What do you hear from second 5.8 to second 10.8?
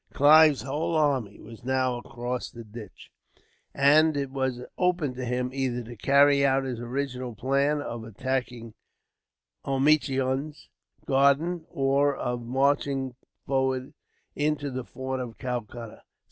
to carry out his original plan of attacking Omichund's